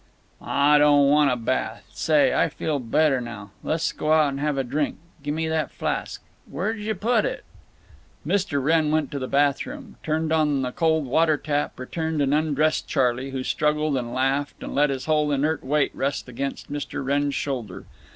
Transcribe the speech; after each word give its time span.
"Aw, 0.41 0.79
don't 0.79 1.09
want 1.11 1.29
a 1.29 1.35
bath. 1.35 1.85
Say, 1.93 2.33
I 2.33 2.49
feel 2.49 2.79
better 2.79 3.21
now. 3.21 3.51
Let's 3.61 3.91
go 3.91 4.11
out 4.13 4.29
and 4.29 4.39
have 4.39 4.57
a 4.57 4.63
drink. 4.63 4.97
Gimme 5.21 5.47
that 5.49 5.69
flask. 5.69 6.23
Where 6.49 6.73
j' 6.73 6.87
yuh 6.87 6.95
put 6.95 7.23
it?" 7.23 7.43
Mr. 8.25 8.63
Wrenn 8.63 8.89
went 8.89 9.11
to 9.11 9.19
the 9.19 9.27
bathroom, 9.27 9.97
turned 10.01 10.33
on 10.33 10.63
the 10.63 10.71
cold 10.71 11.05
water 11.05 11.37
tap, 11.37 11.79
returned, 11.79 12.19
and 12.19 12.33
undressed 12.33 12.87
Charley, 12.87 13.29
who 13.29 13.43
struggled 13.43 13.95
and 13.95 14.11
laughed 14.11 14.63
and 14.63 14.73
let 14.73 14.89
his 14.89 15.05
whole 15.05 15.31
inert 15.31 15.63
weight 15.63 15.91
rest 15.93 16.27
against 16.27 16.71
Mr. 16.71 17.05
Wrenn's 17.05 17.35
shoulder. 17.35 17.85